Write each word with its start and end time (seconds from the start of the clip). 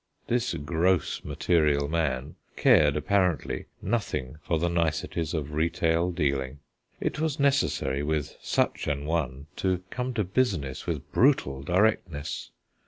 This 0.25 0.55
gross, 0.55 1.23
material 1.23 1.87
man 1.87 2.33
cared, 2.55 2.97
apparently, 2.97 3.65
nothing 3.83 4.37
for 4.41 4.57
the 4.57 4.67
niceties 4.67 5.35
of 5.35 5.53
retail 5.53 6.09
dealing. 6.09 6.57
It 6.99 7.19
was 7.19 7.39
necessary 7.39 8.01
with 8.01 8.35
such 8.41 8.87
an 8.87 9.05
one 9.05 9.45
to 9.57 9.83
come 9.91 10.15
to 10.15 10.23
business 10.23 10.87
with 10.87 11.11
brutal 11.11 11.61
directness. 11.61 12.49